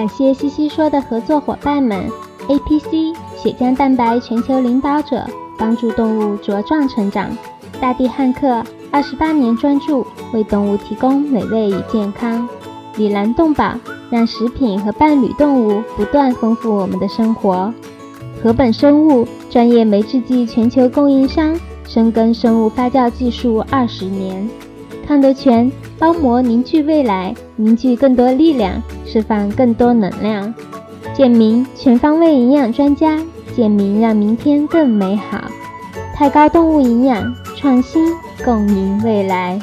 [0.00, 2.08] 感谢西西说的合作伙伴们。
[2.48, 5.26] ：APC 血浆蛋白全球领导者，
[5.58, 7.26] 帮助动物茁壮成长；
[7.82, 12.48] 大地汉克二十八年专注，为动物提供美味与健康；
[12.96, 13.74] 里兰动宝
[14.08, 17.70] 让食品和伴侣动物不断丰富我们的生活；
[18.42, 21.54] 禾本生物专业酶制剂全球供应商，
[21.86, 24.48] 深耕生物发酵技术二十年；
[25.06, 28.82] 康德全包膜凝聚未来，凝聚更多力量。
[29.10, 30.54] 释放更多能量，
[31.16, 33.18] 健明全方位营养专家，
[33.56, 35.50] 健明让明天更美好。
[36.14, 38.14] 泰高动物营养创新，
[38.44, 39.58] 共赢未来。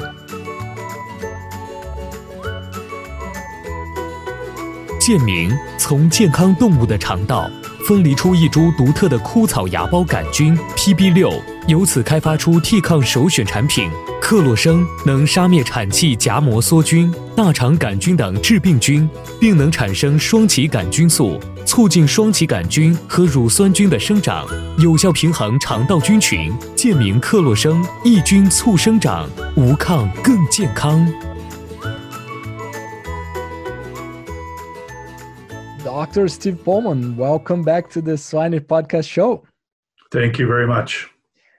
[5.00, 7.48] 健明从健康动物的肠道
[7.88, 11.32] 分离出一株独特的枯草芽孢杆菌 PB 六，
[11.68, 13.90] 由此开发出替抗首选产品。
[14.20, 19.08] 克洛生能杀灭产气荚膜梭菌、大肠杆菌等致病菌，
[19.40, 24.46] 并能产生双歧杆菌素，促进双歧杆菌和乳酸菌的生长，
[24.76, 26.52] 有效平衡肠道菌群。
[26.76, 31.10] 健明克洛生抑菌促生长，无抗更健康。
[36.08, 36.28] Dr.
[36.28, 39.44] Steve Pollmann, welcome back to the Swine Podcast Show.
[40.10, 41.06] Thank you very much.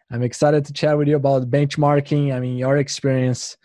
[0.09, 2.33] I'm excited to chat with you about benchmarking.
[2.33, 3.57] I mean, your experience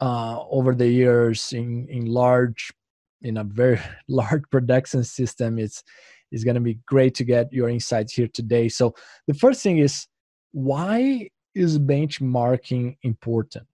[0.00, 2.72] uh, over the years in in large,
[3.20, 5.58] in a very large production system.
[5.58, 5.84] It's
[6.32, 8.70] is going to be great to get your insights here today.
[8.70, 8.94] So
[9.26, 10.06] the first thing is,
[10.52, 13.66] why is benchmarking important?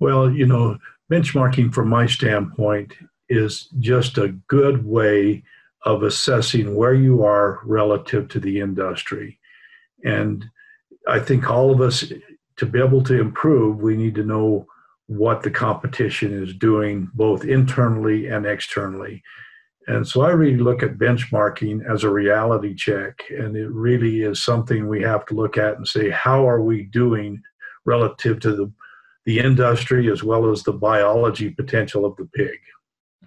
[0.00, 0.76] Well, you know,
[1.10, 2.92] benchmarking from my standpoint
[3.30, 5.44] is just a good way
[5.84, 9.38] of assessing where you are relative to the industry.
[10.04, 10.44] And
[11.08, 12.12] I think all of us,
[12.56, 14.66] to be able to improve, we need to know
[15.06, 19.22] what the competition is doing, both internally and externally.
[19.86, 24.42] And so I really look at benchmarking as a reality check, and it really is
[24.42, 27.42] something we have to look at and say, how are we doing
[27.84, 28.72] relative to the,
[29.24, 32.58] the industry as well as the biology potential of the pig?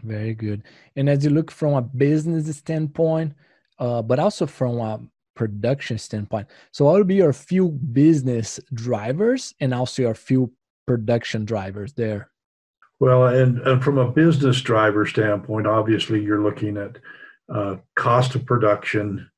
[0.03, 0.63] Very good.
[0.95, 3.33] And as you look from a business standpoint,
[3.79, 4.99] uh, but also from a
[5.35, 6.47] production standpoint.
[6.71, 10.51] So what would be your few business drivers and also your few
[10.85, 12.29] production drivers there?
[12.99, 16.97] Well, and, and from a business driver standpoint, obviously you're looking at
[17.53, 19.29] uh, cost of production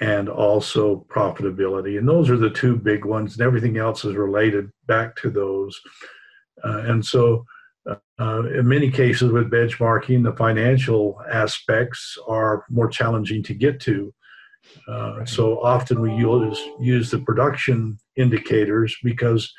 [0.00, 1.98] and also profitability.
[1.98, 5.78] And those are the two big ones, and everything else is related back to those.
[6.64, 7.44] Uh, and so,
[7.86, 14.12] uh, in many cases with benchmarking, the financial aspects are more challenging to get to.
[14.86, 19.52] Uh, so often we use use the production indicators because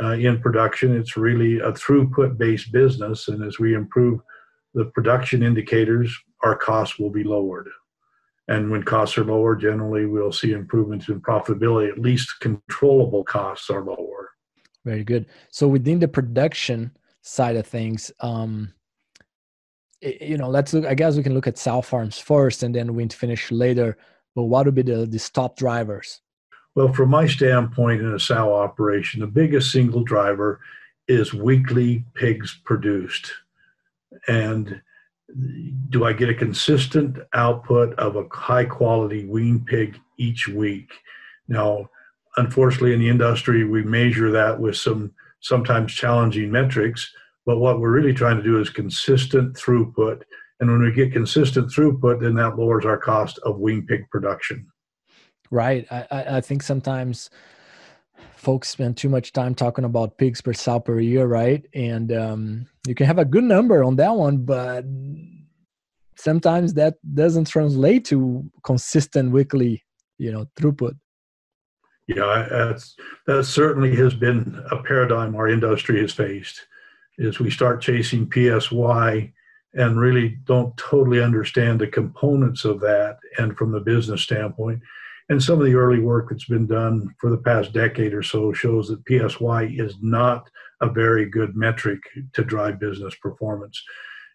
[0.00, 4.20] uh, in production it's really a throughput based business, and as we improve
[4.74, 7.68] the production indicators, our costs will be lowered.
[8.48, 11.90] And when costs are lower, generally we'll see improvements in profitability.
[11.90, 14.30] At least controllable costs are lower.
[14.84, 15.26] Very good.
[15.50, 16.92] So within the production
[17.26, 18.72] side of things, um,
[20.00, 20.84] you know, let's look.
[20.84, 23.96] I guess we can look at sow farms first, and then we finish later
[24.36, 26.20] but what would be the, the top drivers?
[26.76, 30.60] Well, from my standpoint in a sow operation, the biggest single driver
[31.08, 33.32] is weekly pigs produced.
[34.28, 34.80] And
[35.88, 40.92] do I get a consistent output of a high quality wean pig each week?
[41.48, 41.88] Now,
[42.36, 45.12] unfortunately, in the industry, we measure that with some
[45.46, 47.12] sometimes challenging metrics.
[47.44, 50.22] But what we're really trying to do is consistent throughput
[50.60, 54.66] and when we get consistent throughput, then that lowers our cost of wean pig production.
[55.50, 55.86] Right.
[55.90, 57.30] I, I think sometimes
[58.36, 61.64] folks spend too much time talking about pigs per sow per year, right?
[61.74, 64.84] And um, you can have a good number on that one, but
[66.16, 69.84] sometimes that doesn't translate to consistent weekly,
[70.18, 70.96] you know, throughput.
[72.08, 72.96] Yeah, that's
[73.26, 76.66] that certainly has been a paradigm our industry has faced.
[77.18, 79.32] Is we start chasing PSY
[79.74, 84.80] and really don't totally understand the components of that and from the business standpoint.
[85.28, 88.52] And some of the early work that's been done for the past decade or so
[88.52, 90.48] shows that PSY is not
[90.80, 92.00] a very good metric
[92.32, 93.82] to drive business performance.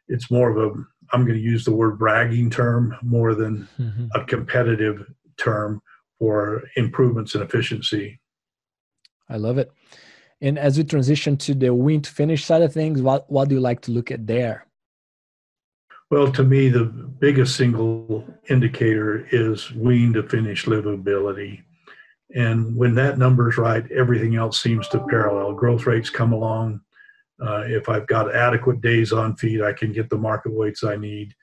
[0.09, 0.77] It's more of a,
[1.13, 4.07] I'm going to use the word bragging term more than mm-hmm.
[4.13, 5.81] a competitive term
[6.21, 8.19] for improvements in efficiency.
[9.27, 9.71] I love it.
[10.39, 13.55] And as we transition to the wean to finish side of things, what, what do
[13.55, 14.67] you like to look at there?
[16.11, 21.63] Well, to me, the biggest single indicator is wean to finish livability.
[22.35, 25.53] And when that number's right, everything else seems to parallel.
[25.53, 26.81] Growth rates come along.
[27.43, 30.97] Uh, if I've got adequate days on feed, I can get the market weights I
[30.97, 31.33] need.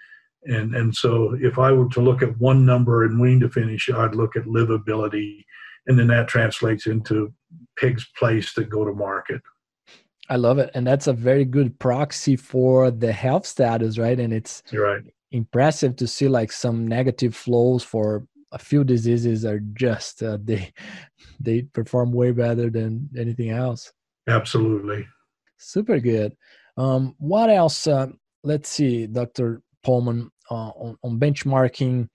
[0.44, 3.90] And, and so if I were to look at one number in wean to finish,
[3.90, 5.44] I'd look at livability,
[5.86, 7.32] and then that translates into
[7.76, 9.42] pigs placed that go to market.
[10.28, 10.70] I love it.
[10.74, 14.18] And that's a very good proxy for the health status, right?
[14.18, 15.02] And it's You're right.
[15.30, 20.72] impressive to see like some negative flows for a few diseases are just uh, they
[21.40, 23.92] they perform way better than anything else.
[24.28, 25.06] Absolutely.
[25.58, 26.36] Super good.
[26.76, 27.86] Um, what else?
[27.86, 28.08] Uh,
[28.44, 29.62] let's see, Dr.
[29.84, 32.08] Pollmann, uh, on, on, benchmarking.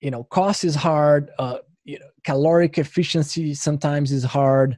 [0.00, 1.30] You know, cost is hard.
[1.38, 4.76] Uh, you know, caloric efficiency sometimes is hard.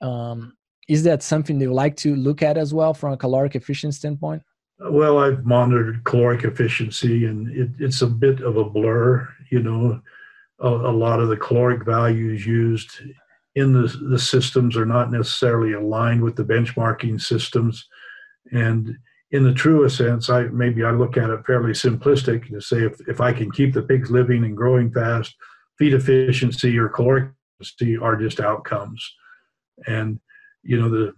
[0.00, 0.56] Um,
[0.88, 4.42] is that something you like to look at as well from a caloric efficiency standpoint?
[4.80, 9.28] Well, I've monitored caloric efficiency, and it, it's a bit of a blur.
[9.50, 10.00] You know,
[10.60, 12.90] a, a, lot of the caloric values used
[13.54, 17.88] in the, the systems are not necessarily aligned with the benchmarking systems.
[18.52, 18.96] And
[19.30, 23.00] in the truest sense, I maybe I look at it fairly simplistic to say if,
[23.08, 25.34] if I can keep the pigs living and growing fast,
[25.78, 27.30] feed efficiency or caloric
[27.60, 29.14] efficiency are just outcomes.
[29.86, 30.20] And
[30.62, 31.14] you know the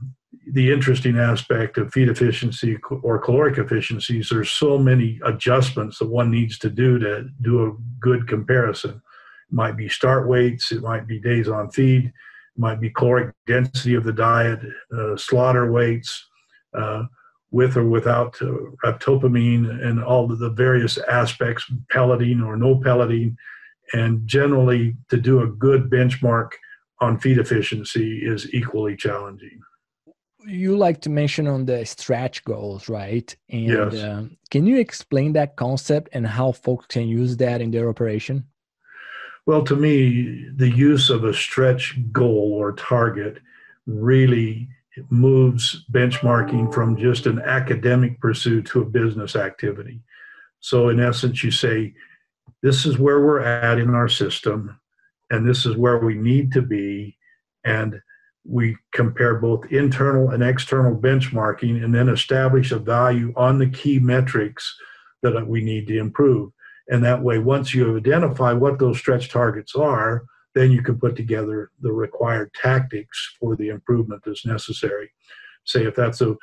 [0.53, 6.31] the interesting aspect of feed efficiency or caloric efficiencies there's so many adjustments that one
[6.31, 11.07] needs to do to do a good comparison it might be start weights it might
[11.07, 12.13] be days on feed it
[12.57, 14.61] might be caloric density of the diet
[14.97, 16.29] uh, slaughter weights
[16.79, 17.03] uh,
[17.51, 18.47] with or without uh,
[18.85, 23.37] ractopamine and all of the various aspects pelleting or no pelleting
[23.93, 26.51] and generally to do a good benchmark
[27.01, 29.61] on feed efficiency is equally challenging.
[30.47, 33.35] You like to mention on the stretch goals, right?
[33.51, 33.95] And yes.
[33.95, 38.47] Uh, can you explain that concept and how folks can use that in their operation?
[39.47, 43.39] Well, to me, the use of a stretch goal or target
[43.87, 44.69] really
[45.11, 50.01] moves benchmarking from just an academic pursuit to a business activity.
[50.61, 51.95] So, in essence, you say,
[52.63, 54.79] This is where we're at in our system
[55.31, 57.17] and this is where we need to be.
[57.65, 58.01] And
[58.45, 63.99] we compare both internal and external benchmarking and then establish a value on the key
[63.99, 64.77] metrics
[65.23, 66.51] that we need to improve.
[66.89, 70.25] And that way, once you identify what those stretch targets are,
[70.55, 75.11] then you can put together the required tactics for the improvement that's necessary.
[75.65, 76.37] Say if that's a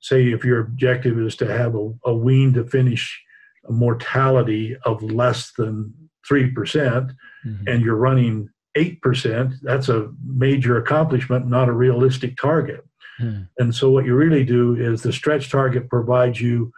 [0.00, 3.22] say if your objective is to have a, a wean to finish
[3.68, 5.92] a mortality of less than
[6.30, 7.12] 3%, percent
[7.46, 7.66] mm-hmm.
[7.66, 12.84] and you're running 8%, that's a major accomplishment, not a realistic target.
[13.20, 13.48] Mm.
[13.58, 16.70] And so, what you really do is the stretch target provides you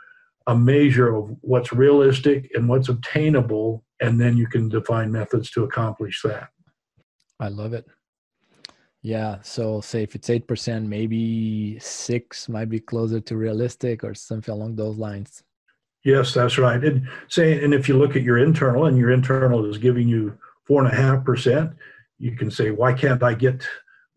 [0.47, 5.65] a measure of what's realistic and what's obtainable, and then you can define methods to
[5.65, 6.51] accomplish that.
[7.41, 7.87] I love it.
[9.03, 9.39] Yeah.
[9.43, 14.77] So, say if it's 8%, maybe six might be closer to realistic or something along
[14.77, 15.43] those lines.
[16.05, 16.83] Yes, that's right.
[16.83, 20.37] And say, and if you look at your internal, and your internal is giving you
[20.65, 21.73] four and a half percent,
[22.19, 23.67] you can say, why can't I get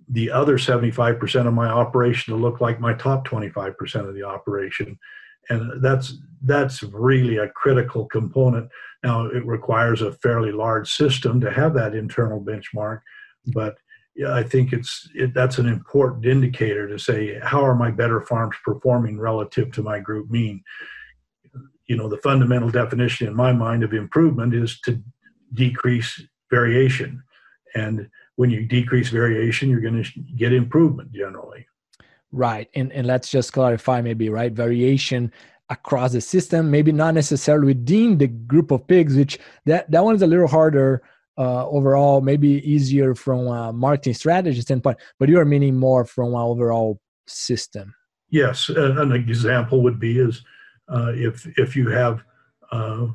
[0.10, 4.98] the other 75% of my operation to look like my top 25% of the operation?
[5.50, 8.70] And that's that's really a critical component.
[9.04, 13.02] Now it requires a fairly large system to have that internal benchmark,
[13.48, 13.78] but
[14.16, 18.22] yeah, I think it's it, that's an important indicator to say how are my better
[18.22, 20.64] farms performing relative to my group mean?
[21.88, 25.02] You know the fundamental definition in my mind of improvement is to
[25.54, 27.24] decrease variation.
[27.76, 31.66] And when you decrease variation you're going to get improvement generally
[32.32, 35.32] right and and let's just clarify maybe right variation
[35.70, 40.16] across the system maybe not necessarily within the group of pigs which that that one
[40.16, 41.02] is a little harder
[41.38, 46.30] uh, overall maybe easier from a marketing strategy standpoint but you are meaning more from
[46.30, 47.94] an overall system
[48.30, 50.44] yes an example would be is
[50.90, 52.24] uh, if if you have
[52.72, 53.08] uh,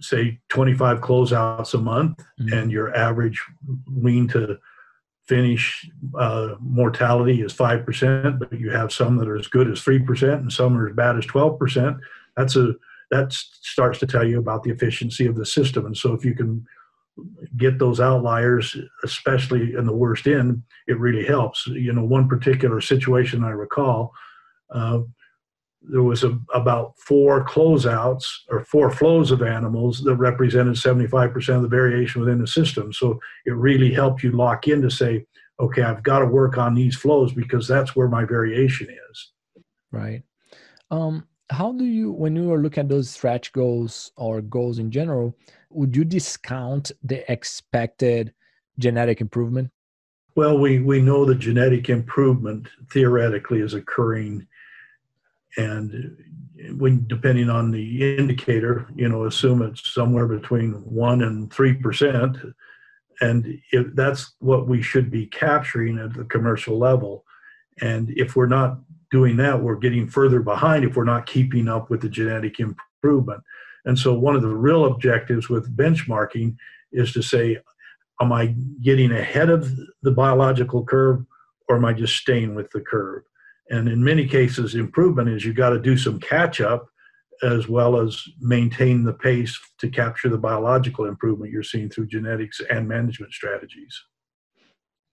[0.00, 2.52] say 25 closeouts a month mm-hmm.
[2.52, 3.42] and your average
[3.90, 4.58] wean to
[5.26, 5.88] finish
[6.18, 10.52] uh, mortality is 5% but you have some that are as good as 3% and
[10.52, 11.98] some are as bad as 12%
[12.36, 12.74] that's a
[13.12, 15.84] that starts to tell you about the efficiency of the system.
[15.84, 16.66] And so if you can
[17.58, 18.74] get those outliers
[19.04, 21.66] especially in the worst end it really helps.
[21.66, 24.12] You know one particular situation i recall
[24.70, 25.00] uh,
[25.88, 31.62] there was a, about four closeouts or four flows of animals that represented 75% of
[31.62, 32.92] the variation within the system.
[32.92, 35.26] So it really helped you lock in to say,
[35.60, 39.32] okay, I've got to work on these flows because that's where my variation is.
[39.90, 40.22] Right.
[40.90, 44.90] Um, how do you, when you are looking at those stretch goals or goals in
[44.90, 45.36] general,
[45.70, 48.32] would you discount the expected
[48.78, 49.70] genetic improvement?
[50.34, 54.46] Well, we, we know the genetic improvement theoretically is occurring
[55.56, 56.16] and
[56.76, 62.36] when depending on the indicator, you know, assume it's somewhere between one and three percent,
[63.20, 67.24] and if that's what we should be capturing at the commercial level,
[67.80, 68.78] and if we're not
[69.10, 73.42] doing that, we're getting further behind if we're not keeping up with the genetic improvement.
[73.84, 76.56] And so, one of the real objectives with benchmarking
[76.92, 77.58] is to say,
[78.20, 79.70] am I getting ahead of
[80.02, 81.24] the biological curve,
[81.68, 83.22] or am I just staying with the curve?
[83.70, 86.86] And in many cases, improvement is you got to do some catch up
[87.42, 92.60] as well as maintain the pace to capture the biological improvement you're seeing through genetics
[92.70, 94.00] and management strategies.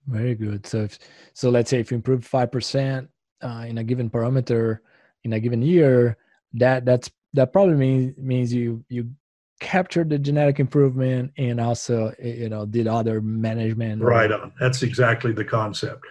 [0.07, 0.65] Very good.
[0.65, 0.99] So, if,
[1.33, 3.09] so let's say if you improve five percent
[3.41, 4.79] uh, in a given parameter
[5.23, 6.17] in a given year,
[6.53, 9.11] that that's that probably means means you you
[9.59, 14.01] captured the genetic improvement and also you know did other management.
[14.01, 14.53] Right on.
[14.59, 16.05] That's exactly the concept.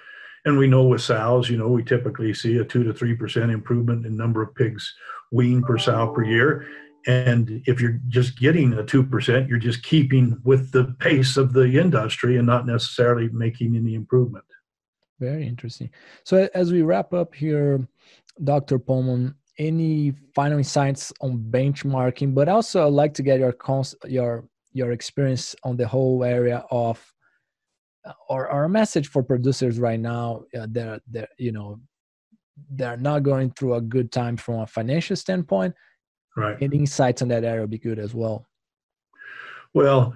[0.45, 3.51] And we know with sows, you know, we typically see a two to three percent
[3.51, 4.95] improvement in number of pigs
[5.31, 6.67] weaned per sow per year.
[7.07, 11.53] And if you're just getting a two percent, you're just keeping with the pace of
[11.53, 14.45] the industry and not necessarily making any improvement.
[15.21, 15.91] Very interesting.
[16.25, 17.87] So as we wrap up here,
[18.43, 18.79] Dr.
[18.79, 22.35] Pollmann, any final insights on benchmarking?
[22.35, 26.65] But also, I'd like to get your cons- your your experience on the whole area
[26.71, 27.03] of
[28.29, 31.81] or, or a message for producers right now uh, that that you know
[32.71, 35.75] they're not going through a good time from a financial standpoint
[36.37, 36.57] right.
[36.61, 38.47] any insights on that area would be good as well.
[39.75, 40.15] Well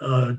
[0.00, 0.34] uh,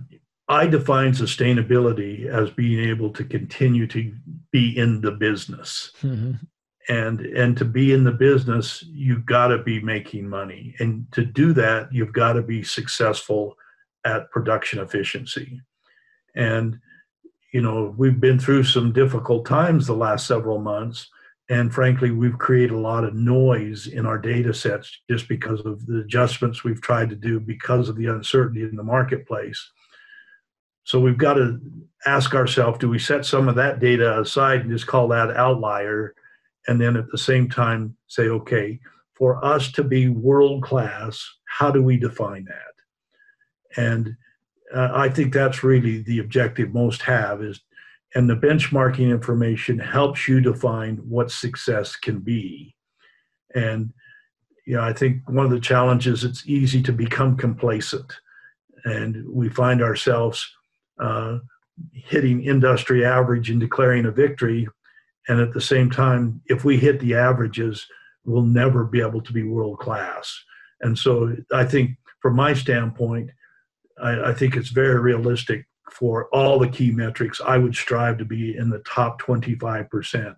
[0.47, 4.13] i define sustainability as being able to continue to
[4.51, 5.91] be in the business.
[6.01, 6.33] Mm-hmm.
[6.89, 10.75] and and to be in the business you've got to be making money.
[10.79, 13.55] And to do that you've got to be successful
[14.05, 15.61] at production efficiency
[16.35, 16.79] and,
[17.53, 21.09] you know, we've been through some difficult times the last several months.
[21.49, 25.85] And frankly, we've created a lot of noise in our data sets just because of
[25.87, 29.71] the adjustments we've tried to do because of the uncertainty in the marketplace.
[30.83, 31.59] So we've got to
[32.05, 36.13] ask ourselves do we set some of that data aside and just call that outlier?
[36.67, 38.79] And then at the same time say, okay,
[39.15, 43.77] for us to be world class, how do we define that?
[43.77, 44.15] And
[44.73, 47.59] uh, I think that's really the objective most have is,
[48.15, 52.75] and the benchmarking information helps you define what success can be.
[53.55, 53.93] And
[54.65, 58.13] you know, I think one of the challenges it's easy to become complacent,
[58.85, 60.47] and we find ourselves
[60.99, 61.39] uh,
[61.93, 64.67] hitting industry average and declaring a victory.
[65.27, 67.87] And at the same time, if we hit the averages,
[68.25, 70.43] we'll never be able to be world class.
[70.81, 73.31] And so I think, from my standpoint,
[74.01, 77.41] I, I think it's very realistic for all the key metrics.
[77.41, 80.35] I would strive to be in the top 25%.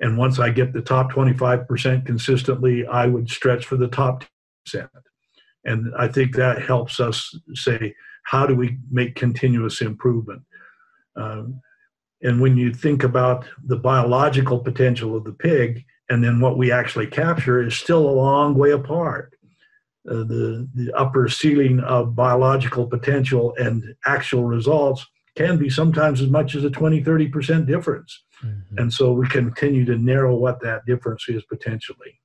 [0.00, 4.24] And once I get the top 25% consistently, I would stretch for the top
[4.68, 4.88] 10%.
[5.64, 10.42] And I think that helps us say, how do we make continuous improvement?
[11.16, 11.60] Um,
[12.22, 16.70] and when you think about the biological potential of the pig and then what we
[16.70, 19.35] actually capture is still a long way apart.
[20.08, 25.04] Uh, the, the upper ceiling of biological potential and actual results
[25.36, 28.22] can be sometimes as much as a 20 30% difference.
[28.44, 28.78] Mm-hmm.
[28.78, 32.20] and so we continue to narrow what that difference is potentially.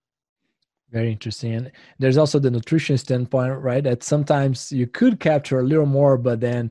[0.91, 1.53] Very interesting.
[1.53, 3.81] And there's also the nutrition standpoint right?
[3.83, 6.69] That sometimes you could capture a little more but then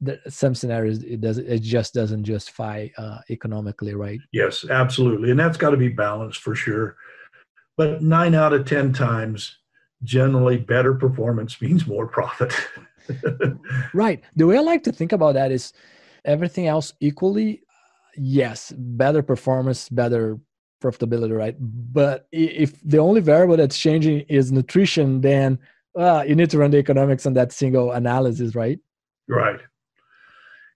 [0.00, 4.20] the, some scenarios it does it just doesn't justify uh, economically right?
[4.32, 5.30] Yes absolutely.
[5.30, 6.96] And that's got to be balanced for sure.
[7.76, 9.58] But nine out of ten times
[10.04, 12.54] generally better performance means more profit.
[13.94, 14.22] right.
[14.36, 15.72] The way I like to think about that is
[16.24, 17.62] everything else equally,
[18.16, 20.38] yes, better performance, better
[20.82, 21.56] profitability, right?
[21.58, 25.58] But if the only variable that's changing is nutrition, then
[25.96, 28.78] uh, you need to run the economics on that single analysis, right?
[29.28, 29.60] Right.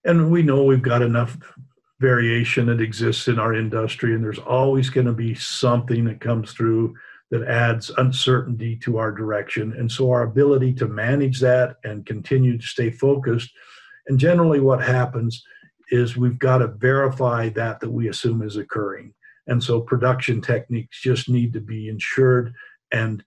[0.04, 1.36] And we know we've got enough
[1.98, 6.52] variation that exists in our industry, and there's always going to be something that comes
[6.52, 6.94] through
[7.30, 9.72] that adds uncertainty to our direction.
[9.72, 13.50] And so our ability to manage that and continue to stay focused.
[14.06, 15.42] And generally, what happens
[15.90, 19.12] is we've got to verify that that we assume is occurring.
[19.48, 22.52] And so production techniques just need to be ensured.
[22.92, 23.22] And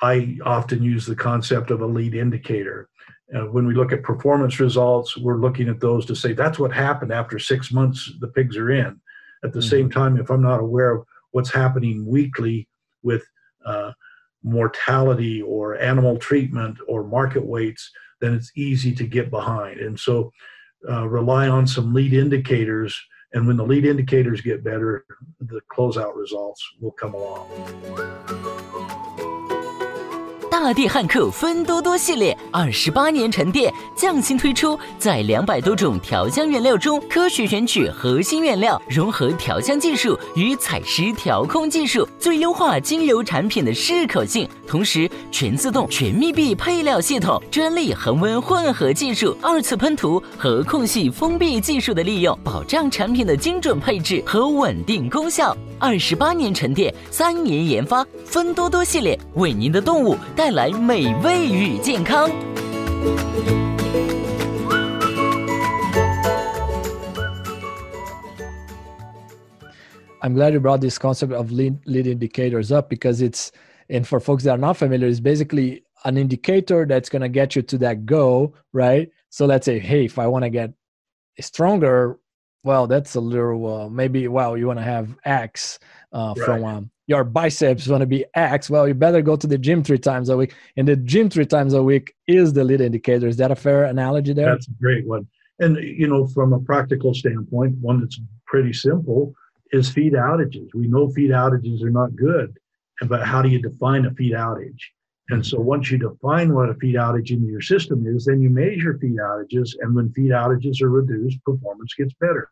[0.00, 2.88] I often use the concept of a lead indicator.
[3.34, 6.72] Uh, when we look at performance results, we're looking at those to say that's what
[6.72, 9.00] happened after six months the pigs are in.
[9.44, 9.68] At the mm-hmm.
[9.68, 12.68] same time, if I'm not aware of what's happening weekly
[13.02, 13.22] with
[13.64, 13.92] uh,
[14.42, 17.90] mortality or animal treatment or market weights,
[18.20, 19.80] then it's easy to get behind.
[19.80, 20.32] And so
[20.88, 22.98] uh, rely on some lead indicators
[23.34, 25.06] And when the lead indicators get better,
[25.40, 28.41] the closeout results will come along.
[30.52, 44.46] 大地汉克芬多多系列二十八年沉淀，匠心推出，在两百多种调香原料中科学选取核心原料，融合调香技术与采湿调控技术，最优化精油产品的适口性。
[44.68, 55.56] 同时，全自动、全密闭配料系统、专利恒温混合技术、二次喷涂和空隙封闭技术的利用，保障产品的精准配置和稳定功效。
[55.78, 62.29] 二十八年沉淀，三年研发，芬多多系列为您的动物带来美味与健康。
[70.21, 73.51] I'm glad you brought this concept of lead, lead indicators up because it's,
[73.89, 77.55] and for folks that are not familiar, it's basically an indicator that's going to get
[77.55, 79.09] you to that goal, right?
[79.29, 80.73] So let's say, hey, if I want to get
[81.39, 82.19] stronger,
[82.63, 84.27] well, that's a little uh, maybe.
[84.27, 85.79] Well, you want to have X
[86.11, 86.45] uh, right.
[86.45, 88.70] from um, your biceps want to be X.
[88.70, 91.46] Well, you better go to the gym three times a week, and the gym three
[91.46, 93.26] times a week is the lead indicator.
[93.26, 94.52] Is that a fair analogy there?
[94.52, 95.26] That's a great one.
[95.58, 99.34] And you know, from a practical standpoint, one that's pretty simple
[99.72, 100.68] is feed outages.
[100.74, 102.56] We know feed outages are not good,
[103.08, 104.80] but how do you define a feed outage?
[105.30, 108.50] And so once you define what a feed outage in your system is, then you
[108.50, 109.70] measure feed outages.
[109.80, 112.50] And when feed outages are reduced, performance gets better.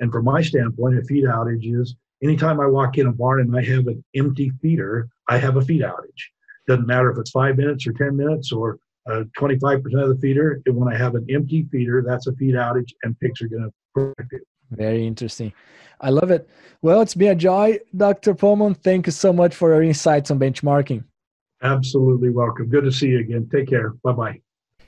[0.00, 3.56] And from my standpoint, a feed outage is anytime I walk in a barn and
[3.56, 6.22] I have an empty feeder, I have a feed outage.
[6.66, 8.78] Doesn't matter if it's five minutes or 10 minutes or
[9.10, 10.60] uh, 25% of the feeder.
[10.66, 13.64] And when I have an empty feeder, that's a feed outage and pigs are going
[13.64, 14.42] to correct it.
[14.70, 15.52] Very interesting.
[16.00, 16.48] I love it.
[16.80, 18.34] Well, it's been a joy, Dr.
[18.34, 18.76] Pollmann.
[18.76, 21.04] Thank you so much for your insights on benchmarking.
[21.62, 22.68] Absolutely welcome.
[22.68, 23.48] Good to see you again.
[23.52, 23.90] Take care.
[24.02, 24.40] Bye bye.